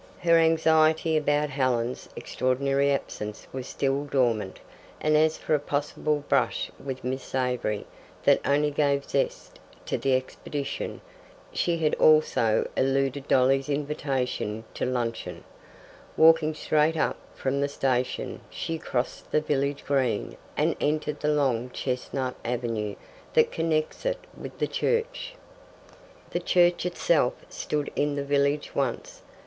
[0.21, 4.59] Her anxiety about Helen's extraordinary absence was still dormant,
[4.99, 7.85] and as for a possible brush with Miss Avery
[8.23, 11.01] that only gave zest to the expedition.
[11.53, 15.43] She had also eluded Dolly's invitation to luncheon.
[16.17, 21.69] Walking straight up from the station, she crossed the village green and entered the long
[21.69, 22.95] chestnut avenue
[23.33, 25.35] that connects it with the church.
[26.31, 29.21] The church itself stood in the village once.